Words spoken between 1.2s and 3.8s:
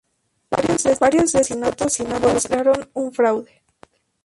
asesinatos involucraron un fraude.